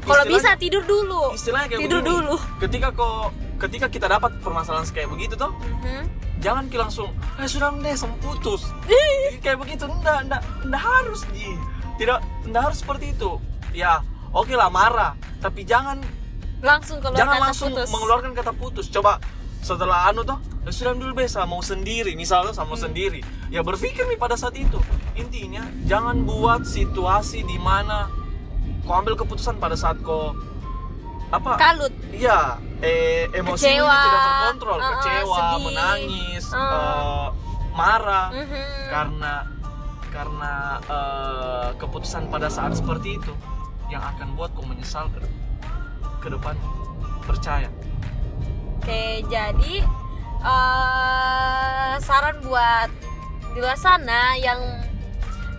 kalau 0.02 0.22
Istilahnya- 0.22 0.32
bisa 0.34 0.50
tidur 0.56 0.82
dulu 0.84 1.22
istilahnya 1.32 1.68
kayak 1.68 1.80
tidur 1.82 2.00
begini. 2.00 2.12
dulu 2.16 2.34
ketika 2.58 2.88
kok 2.90 3.28
ketika 3.56 3.86
kita 3.86 4.06
dapat 4.06 4.34
permasalahan 4.38 4.84
kayak 4.86 5.08
begitu 5.08 5.34
toh 5.34 5.52
Mhm. 5.52 6.04
jangan 6.38 6.64
ki 6.66 6.76
langsung 6.76 7.08
eh 7.36 7.46
sudah 7.46 7.72
deh 7.72 7.94
sama 7.94 8.14
putus. 8.18 8.68
Kayak 9.40 9.58
begitu 9.58 9.84
enggak 9.84 10.24
enggak 10.24 10.42
enggak 10.62 10.82
harus 10.82 11.20
ji 11.30 11.52
tidak 11.94 12.18
enggak 12.42 12.62
harus 12.64 12.78
seperti 12.78 13.06
itu. 13.10 13.30
Ya 13.72 14.00
oke 14.30 14.52
lah 14.52 14.68
marah. 14.68 15.12
Tapi 15.38 15.62
jangan 15.62 16.00
langsung 16.60 16.98
keluar 16.98 17.14
jangan 17.14 17.34
kata 17.34 17.44
langsung 17.44 17.70
putus. 17.70 17.88
mengeluarkan 17.88 18.32
kata 18.32 18.52
putus. 18.52 18.86
Coba 18.88 19.20
setelah 19.60 20.08
anu 20.08 20.20
toh 20.22 20.36
ya 20.60 20.70
sudah 20.70 20.92
dulu 20.92 21.12
biasa 21.14 21.44
mau 21.44 21.60
sendiri. 21.60 22.12
Misalnya 22.14 22.52
sama 22.52 22.74
Hmm. 22.74 22.84
sendiri. 22.84 23.20
Ya 23.48 23.60
berpikir 23.60 24.04
nih 24.04 24.16
pada 24.16 24.34
saat 24.34 24.52
itu. 24.54 24.80
Intinya 25.14 25.64
jangan 25.84 26.24
buat 26.24 26.64
situasi 26.64 27.40
di 27.42 27.56
mana 27.56 28.08
kau 28.82 28.94
ambil 28.94 29.14
keputusan 29.14 29.56
pada 29.56 29.74
saat 29.74 29.96
kau 30.00 30.32
apa? 31.38 31.52
Kalut. 31.58 31.92
Iya 32.14 32.58
eh 32.84 33.30
emosi 33.32 33.64
Kecewa, 33.64 33.96
tidak 33.96 34.20
terkontrol. 34.28 34.78
Uh-uh, 34.78 34.90
kecewa 34.92 35.36
sedih. 35.38 35.62
menangis 35.64 36.44
Uh. 36.52 36.58
eh, 36.60 37.26
marah. 37.74 38.26
Mhm. 38.30 38.62
karena 38.92 39.34
karena 40.14 40.52
eh, 40.86 41.68
keputusan 41.74 42.30
pada 42.30 42.46
saat 42.46 42.78
seperti 42.78 43.18
itu 43.18 43.32
yang 43.90 44.00
akan 44.00 44.38
buat 44.38 44.54
kau 44.54 44.62
menyesal 44.62 45.10
ke, 45.10 45.20
ke 46.22 46.28
depan. 46.30 46.54
Percaya. 47.24 47.68
Oke, 48.78 49.24
jadi 49.26 49.74
eh, 50.44 51.92
saran 51.98 52.36
buat 52.44 52.90
di 53.54 53.58
luar 53.62 53.78
sana 53.78 54.34
yang 54.38 54.60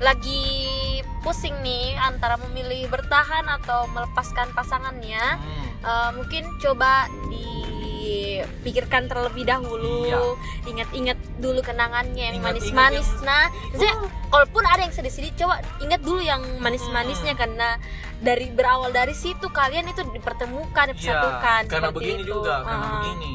lagi 0.03 0.99
pusing 1.25 1.57
nih 1.59 1.97
antara 1.97 2.37
memilih 2.39 2.85
bertahan 2.87 3.49
atau 3.51 3.89
melepaskan 3.89 4.53
pasangannya, 4.53 5.25
Hmm. 5.35 5.65
eh, 5.81 6.09
mungkin 6.13 6.45
coba 6.55 7.09
dipikirkan 7.27 9.07
terlebih 9.07 9.43
dahulu, 9.43 10.05
Iya. 10.05 10.21
ingat-ingat 10.65 11.17
dulu 11.37 11.59
kenangannya 11.59 12.31
yang 12.31 12.39
manis-manis. 12.39 13.09
yang- 13.09 13.25
Nah, 13.25 13.43
maksudnya 13.65 13.95
kalaupun 14.27 14.63
ada 14.63 14.81
yang 14.81 14.93
sedih-sedih, 14.93 15.33
coba 15.35 15.55
ingat 15.79 15.99
dulu 15.99 16.21
yang 16.21 16.41
manis-manisnya 16.59 17.33
Hmm. 17.33 17.41
karena 17.41 17.69
dari 18.17 18.47
berawal 18.47 18.91
dari 18.91 19.11
situ 19.11 19.49
kalian 19.49 19.87
itu 19.87 20.05
dipertemukan, 20.07 20.93
dipersatukan. 20.93 21.61
Iya, 21.63 21.71
karena 21.71 21.89
begini 21.89 22.21
itu. 22.21 22.31
juga 22.31 22.61
karena 22.61 22.77
Ah. 22.79 22.91
begini 22.95 23.33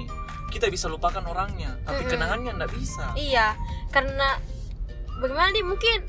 kita 0.50 0.66
bisa 0.66 0.86
lupakan 0.86 1.22
orangnya 1.24 1.78
tapi 1.80 2.02
Mm-mm. 2.02 2.10
kenangannya 2.10 2.50
nggak 2.52 2.72
bisa 2.74 3.14
Iya, 3.14 3.54
karena 3.88 4.34
bagaimana 5.16 5.52
nih 5.52 5.62
mungkin 5.62 6.02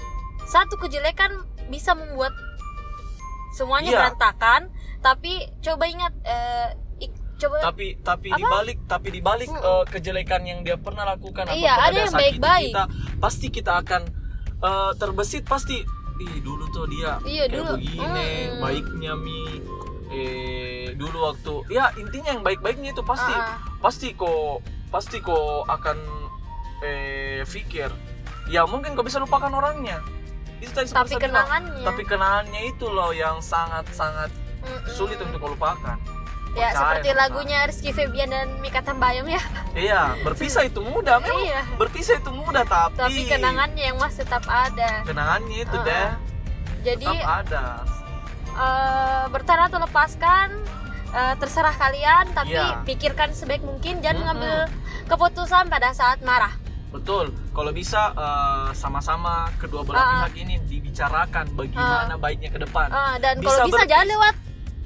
satu 0.44 0.76
kejelekan 0.78 1.46
bisa 1.72 1.92
membuat 1.94 2.36
semuanya 3.52 3.90
Iya. 3.90 4.00
berantakan, 4.02 4.62
tapi 5.00 5.32
coba 5.60 5.84
ingat 5.86 6.14
eh, 6.22 6.68
ik- 7.02 7.20
coba 7.38 7.58
tapi 7.64 7.98
tapi 7.98 8.28
Apa? 8.30 8.38
dibalik 8.38 8.78
tapi 8.86 9.08
dibalik 9.10 9.50
Mm-mm. 9.50 9.64
eh, 9.64 9.86
kejelekan 9.90 10.42
yang 10.44 10.60
dia 10.62 10.76
pernah 10.76 11.04
lakukan 11.06 11.46
atau 11.46 11.58
Iya, 11.58 11.72
ada 11.72 11.82
pada 11.82 11.98
yang 11.98 12.14
baik-baik. 12.14 12.70
kita 12.70 12.84
pasti 13.18 13.48
kita 13.50 13.72
akan 13.78 14.02
eh, 14.62 14.92
terbesit 14.96 15.44
pasti 15.44 15.82
ih 16.18 16.38
dulu 16.40 16.70
tuh 16.70 16.86
dia 16.86 17.18
Iya, 17.24 17.44
kayak 17.44 17.56
dulu. 17.58 17.74
begini 17.76 18.28
Mm. 18.46 18.60
baiknya 18.60 19.12
mi 19.16 19.40
eh 20.12 20.94
dulu 20.94 21.18
waktu 21.26 21.54
ya 21.72 21.90
intinya 21.96 22.30
yang 22.30 22.44
baik-baiknya 22.44 22.92
itu 22.92 23.02
pasti 23.02 23.32
Ah, 23.32 23.58
pasti 23.80 24.12
kok 24.14 24.60
pasti 24.88 25.18
kok 25.18 25.40
akan 25.66 25.98
eh 26.82 27.42
pikir 27.44 27.90
ya 28.48 28.66
mungkin 28.66 28.92
kau 28.92 29.02
bisa 29.02 29.18
lupakan 29.18 29.50
orangnya 29.50 29.98
itu 30.62 30.72
tadi 30.72 30.88
tapi 30.88 31.10
saya 31.10 31.18
bilang. 31.18 31.26
kenangannya 31.26 31.84
tapi 31.84 32.02
kenangannya 32.06 32.62
itu 32.68 32.86
loh 32.88 33.12
yang 33.12 33.42
sangat 33.42 33.86
sangat 33.92 34.30
Mm-mm. 34.62 34.88
sulit 34.88 35.18
untuk 35.18 35.42
lupakan 35.44 35.98
ya 36.52 36.68
Percaya 36.68 36.76
seperti 36.76 37.08
sama 37.08 37.18
lagunya 37.18 37.60
Rizky 37.64 37.92
Febian 37.92 38.30
dan 38.30 38.48
Mika 38.60 38.80
Tambayong 38.80 39.26
ya 39.26 39.42
iya 39.74 40.02
berpisah 40.22 40.64
itu 40.64 40.80
mudah 40.80 41.18
memang 41.18 41.42
iya 41.42 41.62
berpisah 41.76 42.16
itu 42.16 42.30
mudah 42.30 42.62
tapi 42.62 42.94
tapi 42.94 43.22
kenangannya 43.26 43.84
yang 43.88 43.98
masih 43.98 44.22
tetap 44.22 44.44
ada 44.46 45.02
kenangannya 45.02 45.58
itu 45.62 45.74
Uh-uh. 45.74 45.88
deh 45.88 46.10
jadi 46.84 47.08
tetap 47.08 47.30
ada 47.42 47.64
eh, 48.52 49.24
bertahan 49.30 49.62
atau 49.66 49.80
lepaskan 49.80 50.48
eh, 51.10 51.34
terserah 51.38 51.74
kalian 51.74 52.26
tapi 52.32 52.54
Iya. 52.54 52.84
pikirkan 52.84 53.32
sebaik 53.32 53.64
mungkin 53.64 54.04
jangan 54.04 54.14
Mm-mm. 54.14 54.28
ngambil 54.30 54.56
keputusan 55.08 55.66
pada 55.68 55.90
saat 55.92 56.20
marah 56.22 56.52
betul 56.92 57.32
kalau 57.52 57.72
bisa 57.72 58.12
eh, 58.12 58.70
sama-sama 58.72 59.52
kedua 59.56 59.84
belah 59.84 60.00
Uh-uh. 60.00 60.14
pihak 60.26 60.36
ini 60.42 60.56
dibicarakan 60.64 61.46
bagaimana 61.52 62.16
baiknya 62.16 62.50
ke 62.50 62.60
depan 62.60 62.88
Eh, 62.88 63.16
dan 63.20 63.36
Bisa 63.38 63.52
kalau 63.54 63.68
bisa 63.68 63.82
jangan 63.86 64.08
lewat 64.08 64.36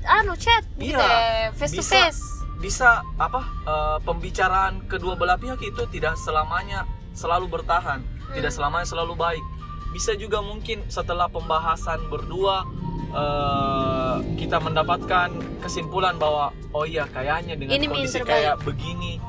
anu 0.05 0.33
chat 0.35 0.63
gitu 0.75 0.93
Iya, 0.93 1.01
ya 1.01 1.49
face 1.51 1.73
to 1.73 1.81
bisa. 1.81 1.97
face 2.03 2.21
bisa 2.55 2.89
apa 3.17 3.41
eh, 3.63 3.97
pembicaraan 4.01 4.85
kedua 4.85 5.13
belah 5.13 5.35
pihak 5.35 5.59
itu 5.59 5.83
tidak 5.89 6.15
selamanya 6.15 6.87
selalu 7.11 7.47
bertahan, 7.49 8.03
tidak 8.31 8.51
selamanya 8.51 8.83
selalu 8.83 9.13
baik. 9.15 9.43
Bisa 9.91 10.11
juga 10.13 10.39
mungkin 10.39 10.83
setelah 10.87 11.27
pembahasan 11.27 12.07
berdua 12.07 12.63
eh, 13.11 14.17
kita 14.35 14.57
mendapatkan 14.57 15.29
kesimpulan 15.59 16.15
bahwa 16.15 16.49
oh 16.71 16.83
iya 16.83 17.07
kayaknya 17.07 17.55
dengan 17.55 17.75
Ini 17.75 17.85
kondisi 17.87 18.19
kayak 18.21 18.59
begini 18.61 19.19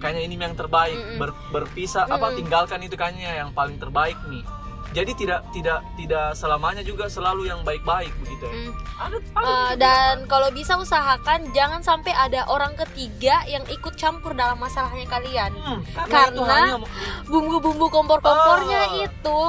kayaknya 0.00 0.22
ini 0.22 0.34
yang 0.36 0.52
terbaik. 0.54 0.96
Ber- 1.16 1.36
berpisah 1.50 2.04
apa 2.04 2.26
Mm-mm. 2.26 2.38
tinggalkan 2.38 2.80
itu 2.80 2.94
kayaknya 2.94 3.36
yang 3.36 3.50
paling 3.50 3.76
terbaik 3.76 4.16
nih. 4.26 4.42
Jadi 4.90 5.14
tidak 5.14 5.46
tidak 5.54 5.86
tidak 5.94 6.34
selamanya 6.34 6.82
juga 6.82 7.06
selalu 7.06 7.46
yang 7.46 7.62
baik-baik 7.62 8.10
begitu 8.18 8.42
ya. 8.42 8.54
Mm. 8.58 8.72
Ada, 8.98 9.16
ada 9.30 9.46
juga 9.46 9.78
dan 9.78 10.14
kalau 10.26 10.48
bisa 10.50 10.74
usahakan 10.74 11.46
jangan 11.50 11.78
sampai 11.78 12.10
ada 12.10 12.42
orang 12.44 12.74
ketiga 12.76 13.38
yang 13.46 13.62
ikut 13.68 13.94
campur 13.94 14.34
dalam 14.34 14.58
masalahnya 14.58 15.06
kalian 15.06 15.54
Hmm, 15.54 15.86
Karena- 16.10 16.74
hanya 16.74 16.76
bumbu-bumbu 17.24 17.86
kompor-kompornya 17.86 18.82
Ah. 18.82 18.98
itu 19.00 19.42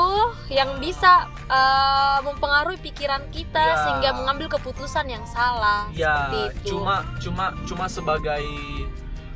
yang 0.50 0.78
bisa 0.78 1.26
eh, 1.50 2.20
mempengaruhi 2.22 2.78
pikiran 2.80 3.28
kita 3.30 3.60
Ya. 3.66 3.76
sehingga 3.82 4.10
mengambil 4.14 4.48
keputusan 4.48 5.04
yang 5.06 5.26
salah 5.26 5.90
ya 5.92 6.30
seperti 6.30 6.40
itu. 6.64 6.78
cuma 6.78 6.96
cuma 7.18 7.46
cuma 7.66 7.86
sebagai 7.88 8.46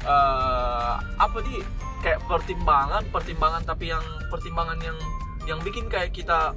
eh, 0.06 0.94
apa 1.18 1.38
di 1.42 1.60
kayak 2.00 2.22
pertimbangan 2.24 3.02
pertimbangan 3.10 3.62
tapi 3.64 3.90
yang 3.90 4.02
pertimbangan 4.28 4.78
yang 4.80 4.98
yang 5.44 5.60
bikin 5.60 5.86
kayak 5.86 6.10
kita 6.10 6.54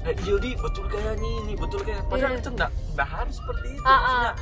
eh, 0.00 0.14
iya 0.16 0.34
di 0.36 0.54
betul 0.54 0.86
kayak 0.86 1.18
ini 1.18 1.54
betul 1.54 1.80
kayak 1.80 2.02
padahal 2.06 2.32
Iya. 2.32 2.38
itu 2.38 2.50
enggak 2.50 2.70
enggak 2.92 3.08
harus 3.08 3.34
seperti 3.36 3.66
itu 3.72 3.82
Ah, 3.82 3.90
ah. 3.90 3.98
maksudnya 3.98 4.32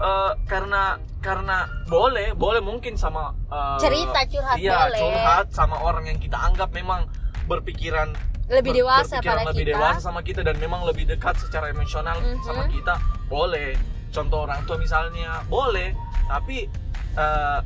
eh, 0.00 0.32
karena 0.46 0.82
karena 1.20 1.56
boleh 1.86 2.28
boleh 2.34 2.60
mungkin 2.60 2.94
sama 2.94 3.30
eh, 3.46 3.78
cerita 3.78 4.20
curhat 4.26 4.56
iya 4.56 4.72
boleh 4.82 4.98
curhat 4.98 5.46
sama 5.50 5.76
orang 5.78 6.04
yang 6.06 6.18
kita 6.18 6.36
anggap 6.36 6.72
memang 6.72 7.06
berpikiran 7.44 8.10
lebih 8.48 8.72
ber- 8.72 8.78
dewasa 8.82 9.16
berpikiran 9.16 9.36
pada 9.38 9.50
lebih 9.50 9.62
kita 9.62 9.72
dewasa 9.72 10.00
sama 10.02 10.20
kita 10.20 10.40
dan 10.42 10.56
memang 10.56 10.82
lebih 10.82 11.04
dekat 11.06 11.34
secara 11.38 11.68
emosional 11.68 12.16
Mhm. 12.16 12.42
sama 12.42 12.64
kita 12.66 12.94
boleh 13.26 13.76
contoh 14.08 14.38
orang 14.42 14.60
tua 14.62 14.76
misalnya 14.76 15.40
boleh 15.46 15.92
tapi 16.26 16.68
eh, 17.14 17.58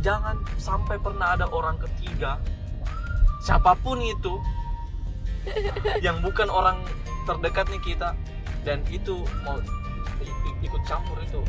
jangan 0.00 0.40
sampai 0.58 0.96
pernah 0.98 1.36
ada 1.36 1.46
orang 1.50 1.76
ketiga 1.78 2.40
siapa 3.44 3.76
pun 3.84 4.00
itu 4.00 4.40
yang 6.06 6.18
bukan 6.24 6.48
orang 6.48 6.80
terdekat 7.28 7.68
nih 7.68 7.82
kita 7.94 8.16
dan 8.64 8.80
itu 8.88 9.20
mau 9.44 9.60
ikut 10.64 10.82
campur 10.88 11.20
itu 11.20 11.44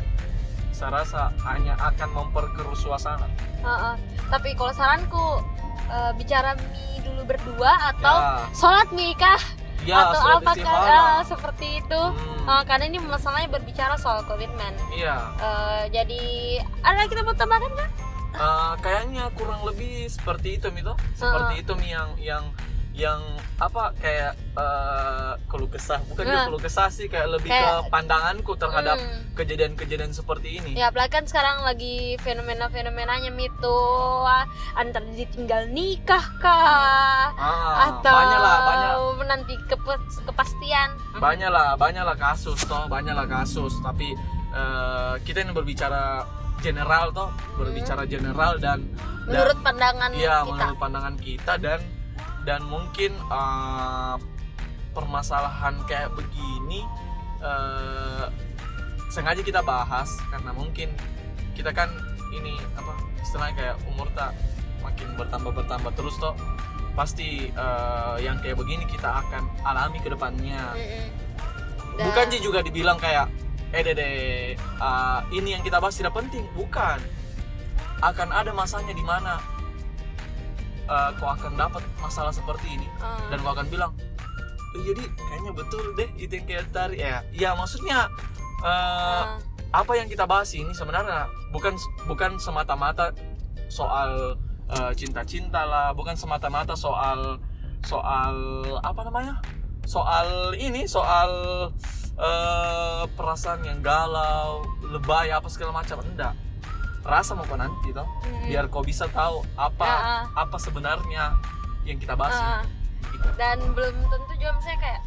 saya 0.76 1.00
rasa 1.00 1.32
hanya 1.48 1.72
akan 1.80 2.12
memperkeruh 2.12 2.76
suasana. 2.76 3.24
Heeh. 3.64 3.94
tapi 4.28 4.52
kalau 4.52 4.76
saranku 4.76 5.40
eh, 5.88 6.12
bicara 6.20 6.52
mie 6.68 7.00
dulu 7.00 7.24
berdua 7.24 7.96
atau 7.96 8.16
ya, 8.20 8.44
sholat 8.52 8.88
mie 8.92 9.16
kah? 9.16 9.40
Ya 9.88 10.04
atau 10.12 10.20
apa 10.20 10.52
ah, 10.68 11.24
seperti 11.24 11.80
itu. 11.80 12.00
Hmm, 12.12 12.36
Eh, 12.46 12.62
karena 12.62 12.86
ini 12.86 13.02
masalahnya 13.02 13.50
berbicara 13.50 13.98
soal 13.98 14.22
komitmen. 14.22 14.70
Iya. 14.94 15.18
Eh, 15.34 15.82
jadi 15.90 16.22
ada 16.86 17.10
kita 17.10 17.26
mau 17.26 17.34
tambahkan 17.34 17.66
nggak? 17.74 17.90
Eh, 18.36 18.74
kayaknya 18.78 19.32
kurang 19.32 19.64
lebih 19.64 20.06
seperti 20.06 20.56
itu 20.56 20.68
Mito. 20.68 20.92
Seperti 21.14 21.64
itu 21.64 21.72
Mi 21.74 21.88
yang 21.88 22.10
yang 22.18 22.44
yang 22.92 23.20
apa 23.56 23.92
kayak 23.94 24.32
eh 24.54 25.32
keluh 25.46 25.68
kesah. 25.68 26.00
Bukan 26.06 26.20
juga 26.22 26.44
keluh 26.44 26.62
kesah 26.62 26.88
sih 26.88 27.06
kayak 27.06 27.28
lebih 27.30 27.48
Kayak- 27.48 27.84
ke 27.84 27.90
pandanganku 27.90 28.52
terhadap 28.54 28.96
Hmm. 28.96 29.20
kejadian-kejadian 29.34 30.12
seperti 30.12 30.56
ini. 30.58 30.72
Ya 30.72 30.88
apalagi 30.88 31.12
kan 31.12 31.24
sekarang 31.24 31.60
lagi 31.60 32.16
fenomena-fenomenanya 32.18 33.28
itu 33.30 33.76
ah, 34.22 34.44
antara 34.74 35.04
ditinggal 35.10 35.68
nikah 35.68 36.24
kah 36.38 37.32
ah, 37.32 37.92
atau 37.92 38.12
banyak. 38.14 38.38
Lah 38.38 38.56
banyak 38.62 38.92
nanti 39.26 39.54
kepas- 39.66 40.20
kepastian. 40.22 40.96
banyak 41.16 41.48
lah 41.48 41.72
banyak 41.74 42.00
lah 42.00 42.16
kasus 42.16 42.60
toh. 42.62 42.84
Banyak 42.86 43.12
lah 43.12 43.24
kasus. 43.26 43.76
Tapi 43.78 44.12
eh, 44.52 45.14
kita 45.20 45.40
ini 45.42 45.52
berbicara 45.52 46.24
general 46.58 47.10
toh 47.10 47.28
berbicara 47.54 48.04
general 48.04 48.56
dan 48.56 48.82
dan- 49.22 49.26
Menurut 49.28 49.58
pandangan 49.60 50.10
Iya, 50.12 50.36
kita. 50.38 50.48
menurut 50.48 50.78
pandangan 50.78 51.14
kita 51.16 51.52
dan 51.56 51.80
dan 52.42 52.60
mungkin 52.64 53.10
uh, 53.26 54.14
permasalahan 54.92 55.76
kayak 55.84 56.08
begini 56.12 56.86
uh, 57.40 58.30
sengaja 59.08 59.40
kita 59.40 59.60
bahas 59.60 60.08
karena 60.28 60.50
mungkin 60.50 60.88
kita 61.52 61.70
kan 61.70 61.90
ini 62.32 62.54
apa 62.74 62.92
istilahnya 63.18 63.54
kayak 63.56 63.76
umur 63.86 64.06
tak 64.12 64.30
makin 64.78 65.08
bertambah 65.14 65.52
bertambah 65.52 65.90
terus 65.92 66.14
toh 66.16 66.32
pasti 66.92 67.50
uh, 67.52 68.16
yang 68.16 68.38
kayak 68.38 68.56
begini 68.56 68.86
kita 68.86 69.20
akan 69.20 69.42
alami 69.62 69.98
ke 69.98 70.08
depannya 70.08 70.72
Mm-mm. 70.72 71.06
Dan- 71.92 72.06
bukan 72.06 72.26
sih 72.28 72.40
juga 72.40 72.60
dibilang 72.60 72.96
kayak 72.96 73.26
eh 73.76 73.84
dede 73.84 74.10
uh, 74.80 75.20
ini 75.28 75.52
yang 75.52 75.60
kita 75.60 75.76
bahas 75.76 75.92
tidak 75.92 76.16
penting 76.16 76.48
bukan 76.56 76.96
akan 78.00 78.28
ada 78.32 78.52
masanya 78.52 78.92
di 78.92 79.04
mana 79.04 79.36
uh, 80.88 81.10
kau 81.16 81.28
akan 81.28 81.52
dapat 81.54 81.84
masalah 82.00 82.32
seperti 82.32 82.80
ini 82.80 82.88
Hmm. 82.96 83.28
dan 83.28 83.38
kau 83.40 83.52
akan 83.52 83.68
bilang 83.68 83.92
"Eh, 84.72 84.82
jadi 84.82 85.04
kayaknya 85.04 85.52
betul 85.52 85.84
deh 85.94 86.08
itu 86.16 86.32
yang 86.32 86.46
kayak 86.48 86.64
tadi 86.72 86.96
ya 87.00 87.20
ya 87.32 87.50
maksudnya 87.52 88.08
uh, 88.64 89.36
Hmm. 89.36 89.38
apa 89.76 89.92
yang 89.92 90.08
kita 90.08 90.24
bahas 90.24 90.48
ini 90.56 90.72
sebenarnya 90.72 91.28
bukan 91.52 91.76
bukan 92.08 92.40
semata-mata 92.40 93.12
soal 93.68 94.40
uh, 94.72 94.92
cinta-cinta 94.96 95.68
lah 95.68 95.92
bukan 95.92 96.16
semata-mata 96.16 96.72
soal 96.72 97.36
soal 97.84 98.34
apa 98.80 99.00
namanya 99.04 99.36
soal 99.86 100.28
ini 100.52 100.84
soal 100.84 101.30
uh, 102.16 103.02
perasaan 103.08 103.62
yang 103.62 103.78
galau 103.80 104.60
lebay 104.82 105.30
apa 105.30 105.46
segala 105.46 105.72
macam 105.72 106.02
enggak 106.02 106.34
rasa 107.00 107.32
mau 107.32 107.46
nanti 107.48 107.94
toh 107.94 108.02
Mm-mm. 108.02 108.50
biar 108.50 108.66
kau 108.66 108.82
bisa 108.82 109.06
tahu 109.08 109.46
apa 109.54 109.86
Ah, 109.86 110.02
ah. 110.02 110.22
apa 110.36 110.58
sebenarnya 110.58 111.38
yang 111.84 111.96
kita 111.96 112.12
bahas 112.12 112.34
Ah. 112.34 112.60
ini. 112.60 112.74
Gitu. 113.08 113.28
dan 113.36 113.62
belum 113.70 113.94
tentu 114.04 114.32
juga 114.34 114.52
misalnya 114.52 114.80
kayak 114.82 115.00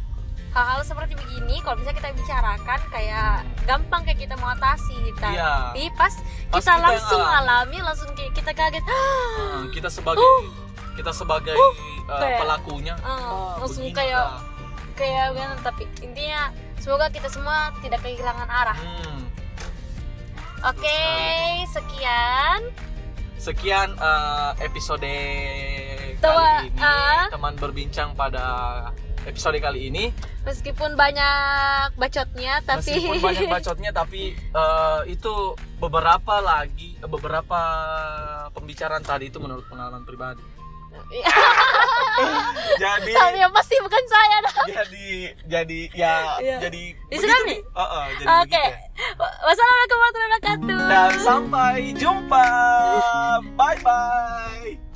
hal-hal 0.50 0.80
seperti 0.82 1.12
begini 1.14 1.60
kalau 1.60 1.76
misalnya 1.76 1.98
kita 2.00 2.10
bicarakan 2.16 2.80
kayak 2.90 3.32
gampang 3.62 4.00
kayak 4.02 4.18
kita 4.18 4.34
mau 4.34 4.50
atasi 4.50 4.96
kita 5.04 5.28
Iya. 5.30 5.52
tapi 5.68 5.82
pas, 5.92 6.14
Pas 6.48 6.58
kita, 6.58 6.72
kita 6.72 6.74
langsung 6.80 7.20
alami. 7.22 7.38
alami 7.70 7.78
langsung 7.84 8.10
kayak 8.10 8.32
kita 8.32 8.50
kaget 8.50 8.82
Uh, 8.82 9.68
kita 9.70 9.88
sebagai 9.88 10.24
kita 10.96 11.12
sebagai 11.12 11.54
uh, 11.54 11.70
kayak- 12.10 12.40
pelakunya 12.40 12.94
Uh, 12.98 13.06
"Ah, 13.06 13.50
langsung 13.60 13.84
begini 13.84 13.94
kayak- 13.94 14.24
kah?" 14.26 14.40
Kayak 15.00 15.32
gimana 15.32 15.56
tapi 15.64 15.88
intinya 16.04 16.52
semoga 16.76 17.08
kita 17.08 17.28
semua 17.32 17.72
tidak 17.80 18.04
kehilangan 18.04 18.48
arah 18.48 18.76
Hmm. 18.76 19.24
oke 20.60 21.00
sekian 21.72 22.60
Sekian 23.40 23.96
uh, 23.96 24.52
episode 24.60 25.08
Tawa, 26.20 26.60
kali 26.60 26.68
ini 26.68 26.76
ah. 26.84 27.24
teman 27.32 27.56
berbincang 27.56 28.12
pada 28.12 28.44
episode 29.24 29.56
kali 29.56 29.88
ini. 29.88 30.12
meskipun 30.44 30.92
banyak 30.92 31.96
bacotnya 31.96 32.60
tapi 32.64 32.80
Meskipun 32.96 33.16
banyak 33.20 33.48
bacotnya 33.48 33.90
tapi 33.92 34.36
uh, 34.52 35.04
itu 35.08 35.56
beberapa 35.80 36.40
lagi 36.40 37.00
beberapa 37.00 37.60
pembicaraan 38.52 39.04
tadi 39.04 39.32
itu 39.32 39.40
menurut 39.40 39.64
pengalaman 39.68 40.04
pribadi. 40.04 40.44
Jadi 42.80 43.12
tapi 43.12 43.36
yang 43.36 43.50
pasti 43.50 43.76
bukan 43.76 44.04
saya 44.06 44.36
dah. 44.40 44.54
jadi 44.64 45.08
jadi 45.44 45.80
ya 45.90 46.14
Iya. 46.38 46.56
jadi 46.62 46.82
begitu, 47.10 47.34
Di. 47.44 47.56
Uh-uh, 47.72 48.04
jadi 48.14 48.26
oke 48.38 48.62
begitu. 48.62 49.24
wassalamualaikum 49.42 49.96
warahmatullahi 49.96 50.30
wabarakatuh 50.30 50.78
Dan 50.86 51.10
sampai 51.18 51.76
jumpa. 51.92 52.46
Bye 53.54 53.78
bye. 53.80 54.89